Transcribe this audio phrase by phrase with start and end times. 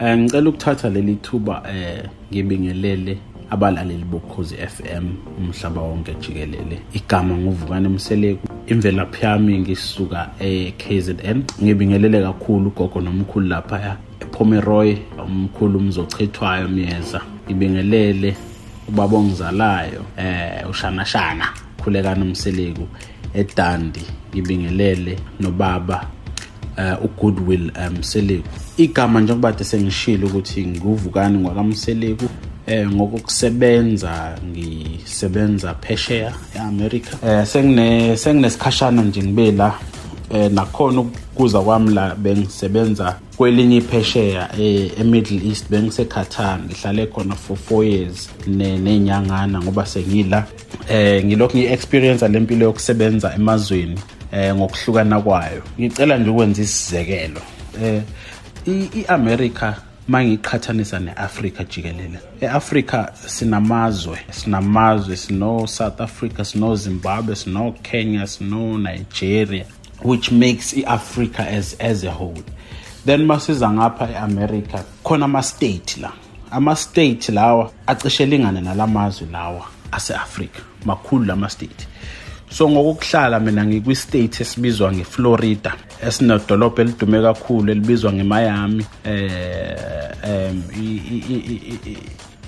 [0.00, 3.18] um ngicela ukuthatha leli thuba um ngibingelele
[3.50, 5.06] abalaleli bokhozi FM
[5.38, 6.80] umhlaba wonke jikelele.
[6.92, 16.68] Igama nguvukane Mseleku imvelaphi yami ngisuka eKZN ngibingelele kakhulu gogo nomkhulu lapha ePomeroy umkhulu umzochithwayo
[16.68, 17.20] myeza.
[17.46, 18.36] Ngibingelele
[18.88, 21.48] ubaba ongizalayo eh ushana shana
[21.82, 22.88] khulekana Mseleku
[23.34, 24.02] eDandi.
[24.32, 26.17] Ngibingelele nobaba uh,
[27.04, 32.24] ugoodwill umseleku igama njengoba sengishilo ukuthi nguvukani ngwakamseleku
[32.66, 37.16] eh ngokusebenza ngisebenza phesheya eAmerica.
[37.26, 39.74] Eh sengine senginesikhashana nje ngibe la.
[40.30, 44.48] Eh nakhona ukuza kwami la bengisebenza kwelinye iphesheya
[45.00, 50.46] eMiddle East bengiseQatar ngihlale khona for 4 years nenyangana ngoba sengila.
[50.90, 53.98] Eh ngilokhu ngiexperience lempilo yokusebenza emazweni.
[54.32, 55.62] Eh ngokuhlukana kwayo.
[55.80, 57.40] Ngicela nje ukwenza isizekelo.
[57.82, 58.02] Eh
[58.66, 59.74] iAmerica
[60.08, 62.18] mangiqhathanisa neAfrica jikelele.
[62.40, 69.64] eAfrica sinamazwe sinamazwe sino South Africa sino Zimbabwe sino Kenya sino Nigeria
[70.04, 72.42] which makes iAfrica as as a whole.
[73.04, 76.12] Then masiza ngapha eAmerica khona ama state la.
[76.50, 81.86] Ama state lawa acishe lingane nalamazwe lawa aseAfrica makhulu lama state
[82.50, 85.74] so ngokuhlala mina ngikwi-state esibizwa ngeFlorida
[86.06, 89.76] esinedolobha elidume kakhulu elibizwa ngeMiami eh
[90.24, 90.62] em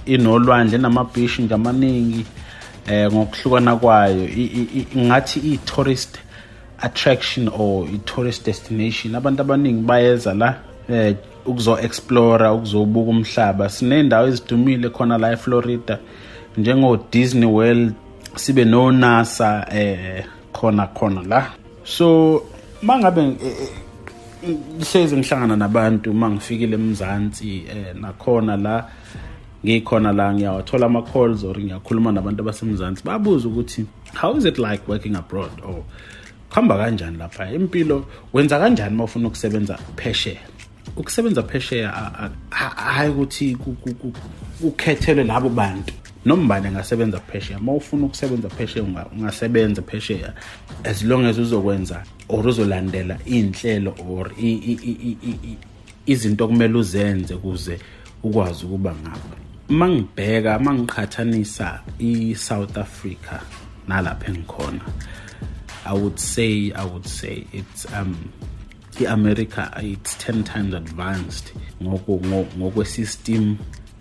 [0.06, 2.24] inolwandle namabhish nje amaningi
[2.88, 4.28] eh ngokuhlukana kwayo.
[4.96, 6.18] Ngathi i-tourist
[6.78, 9.14] attraction or i-tourist destination.
[9.14, 10.54] Abantu abaningi bayeza la
[10.88, 13.68] eh ukuzo explore ukuzobuka umhlaba.
[13.68, 15.98] Sinendawo ezidumile khona la eFlorida
[16.56, 17.94] njengo Disney World
[18.36, 21.46] sibe no NASA eh khona khona la.
[21.84, 22.42] So
[22.82, 23.36] mangabe
[24.80, 28.84] hlezi ngihlangana nabantu mangifikile emzansi eh nakhona la
[29.64, 34.82] ngikhona la ngiyawathola ama calls or ngiyakhuluma nabantu abasemzansi babuza ukuthi how is it like
[34.88, 35.50] working abroad?
[35.62, 35.84] Or
[36.50, 37.52] khamba kanjani lapha?
[37.52, 40.40] Impilo wenza kanjani uma ufuna ukusebenza phesheya?
[40.96, 41.92] Ukusebenza phesheya
[42.50, 43.56] hayi ukuthi
[44.62, 45.94] ukhethelwe labo bantu.
[46.24, 47.58] Noma ubani angasebenza phesheya?
[47.58, 50.34] Uma ufuna ukusebenza phesheya ungasebenza phesheya
[50.84, 54.30] as long as uzokwenza or uzolandela iy'nhlelo or
[56.06, 57.78] izinto okumele uzenze ukuze
[58.22, 59.36] ukwazi ukuba ngapha.
[59.68, 63.40] Uma ngibheka uma ngiqhathanisa i-south africa
[63.88, 64.80] nalapha engikhona
[65.84, 68.16] i would say i would say it's um
[69.00, 73.56] i-america it's 10 times advanced ngokwesystem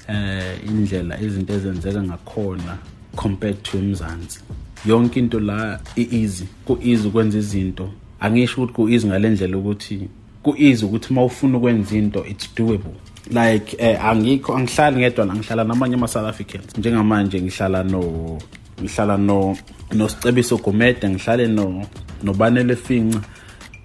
[0.09, 2.77] eh indlela izinto ezenzeka ngakhona
[3.15, 4.39] compared to emzansi.
[4.85, 7.89] Yonke into la i-easy ku-easy ukwenza izinto.
[8.19, 10.09] Angisho ukuthi ku-easy ngalendlela ukuthi
[10.43, 12.95] ku-easy ukuthi uma ufuna ukwenza into it's doable.
[13.31, 16.77] Like eh angikho angihlali ngedwa la ngihlala namanye ama South Africans.
[16.77, 18.37] Njengamanje ngihlala no
[18.81, 19.57] ngihlala no
[19.91, 21.85] nosicebiso Gumede ngihlale no
[22.23, 23.21] nobanele finca.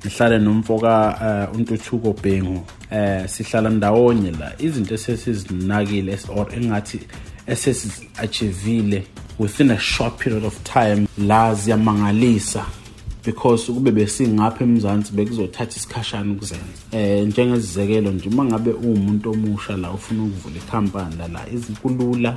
[0.07, 4.53] Ngihlale nomfoka uh, untuthuko Bhengu eh sihlala ndawonye la.
[4.59, 7.01] Izinto esesizinakile or engathi
[7.47, 9.07] esesiachievile
[9.39, 12.67] within a short period of time la ziyamangalisa.
[13.25, 16.83] Because kube besingapha emzansi bekuzothatha isikhashana ukuzenza.
[16.93, 22.37] Eh njengezizekelo nje uma ngabe uwumuntu omusha la ufuna ukuvula ikhampani la la izinkulula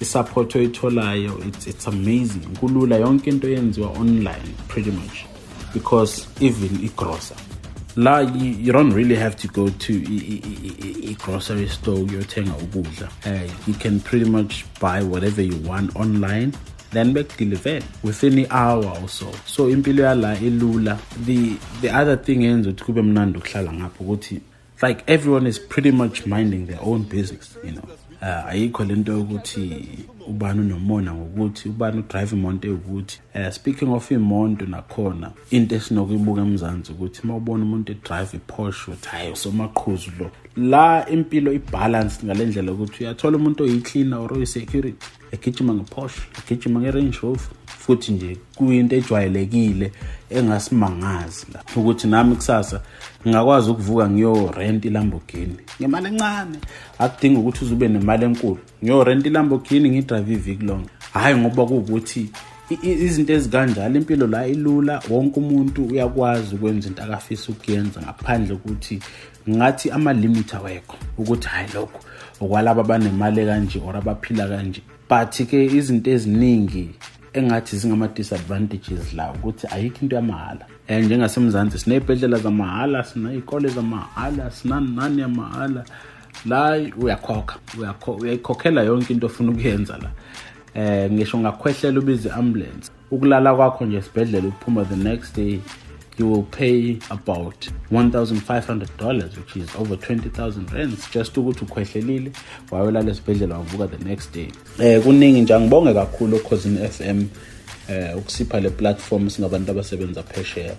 [0.00, 2.40] isupport oyitholayo it's, it's amazing.
[2.60, 5.24] Kulula yonke into yenziwa online pretty much.
[5.72, 7.36] Because even igrocer
[7.96, 9.92] la you, you don't really have to go to
[11.10, 13.08] a grocery store uyothenga ukudla.
[13.26, 16.52] Uh, you can pretty much buy whatever you want online
[16.92, 19.30] then bekudeliver within an hour or so.
[19.46, 20.98] So impilo yala ilula.
[21.24, 24.40] The the other thing yenza ukuthi kube mnandi ukuhlala ngapho ukuthi
[24.82, 27.99] like everyone is pretty much minding their own business you know.
[28.22, 29.88] Uh, ayikho lento yokuthi
[30.28, 33.20] ubani unomona ngokuthi ubani udrive imoto ewukuthi.
[33.34, 39.08] Uh, speaking of imoto nakhona into esinokuyibuka emzansi ukuthi uma ubona umuntu edrive iPorsche uthi
[39.08, 40.30] hayi usomaqhuzu lo.
[40.56, 47.59] La impilo ibalance ngalendlela ukuthi uyathola umuntu oyicleaner or oyisecurity egijima ngePorsche egijima ngeRange Rover.
[47.80, 49.92] Futhi nje kuyinto ejwayelekile
[50.30, 51.46] engasimangazi.
[51.54, 52.80] La ukuthi nami kusasa
[53.22, 55.56] ngingakwazi ukuvuka ngiyo rent iLamborghini.
[55.80, 56.58] Ngemali encane
[56.98, 58.58] akudinga ukuthi uzube nemali enkulu.
[58.84, 62.30] Ngiyo rent iLamborghini ngidrive iviki lonke hayi ngoba kuwukuthi
[62.82, 69.00] izinto ezikanjalo impilo la ilula wonke umuntu uyakwazi ukwenza into akafisa ukuyenza ngaphandle ukuthi
[69.48, 70.96] ngathi ama-limit awekho.
[71.18, 72.00] Ukuthi hayi lokho
[72.40, 74.82] okwalaba abanemali kanje or abaphila kanje.
[75.08, 76.88] But-ke izinto eziningi
[77.32, 85.20] engathi zingama-disadvantages la ukuthi ayikho into yamahhala um njengasemzansi siney'bhedlela zamahhala siney'kole zamahhala sinani nani
[85.22, 85.84] yamahhala
[86.46, 87.58] la uyakhokha
[88.18, 90.10] uyayikhokhela yonke into ofuna ukuyenza la.
[90.74, 95.60] Eh ngisho ngakhwehlela ubize ambulance ukulala kwakho nje esibhedlela ukuphuma the next day
[96.20, 102.32] you will pay about $1,500 which is over 20,000 rands just ukuthi ukhwehlelile
[102.70, 104.48] wayolala esibhedlela wavuka the next day.
[104.78, 107.24] Eh kuningi nje angibonge kakhulu ukhosini FM
[107.88, 110.74] eh ukusipha le platform singabantu abasebenza phesheya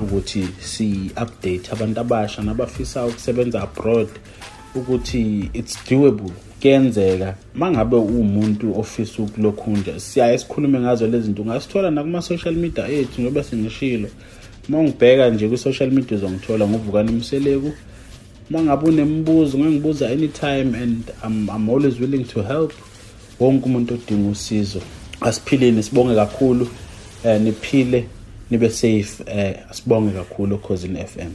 [0.00, 4.08] ukuthi si update abantu abasha nabafisa ukusebenza abroad
[4.74, 6.32] ukuthi it's doable.
[6.62, 13.12] Kuyenzeka mangabe umuntu ofisa ukulokhunja siyaye sikhulume ngazo lezi zinto ungasithola nakuma social media ethu
[13.12, 14.08] njengoba singishilo.
[14.68, 17.72] Uma ungibheka nje kwi-social media uzongithola nguvukani umseleku
[18.50, 22.72] uma ngabe unemibuzo ungangibuza anytime and I'm, I'm always willing to help.
[23.40, 24.80] Wonke umuntu odinga usizo.
[25.20, 26.68] Asiphileni sibonge kakhulu.
[27.24, 28.04] Eh niphile
[28.50, 29.24] nibe safe.
[29.26, 31.30] Eh asibonge kakhulu khosini FM